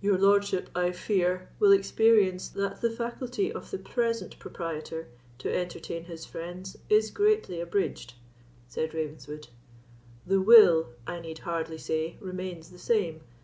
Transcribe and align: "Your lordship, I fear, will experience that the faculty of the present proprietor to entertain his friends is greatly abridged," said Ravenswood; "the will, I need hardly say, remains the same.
"Your 0.00 0.16
lordship, 0.16 0.70
I 0.76 0.92
fear, 0.92 1.48
will 1.58 1.72
experience 1.72 2.48
that 2.50 2.80
the 2.80 2.88
faculty 2.92 3.50
of 3.52 3.72
the 3.72 3.78
present 3.78 4.38
proprietor 4.38 5.08
to 5.38 5.52
entertain 5.52 6.04
his 6.04 6.24
friends 6.24 6.76
is 6.88 7.10
greatly 7.10 7.60
abridged," 7.60 8.14
said 8.68 8.94
Ravenswood; 8.94 9.48
"the 10.24 10.40
will, 10.40 10.90
I 11.04 11.18
need 11.18 11.38
hardly 11.40 11.78
say, 11.78 12.16
remains 12.20 12.70
the 12.70 12.78
same. 12.78 13.22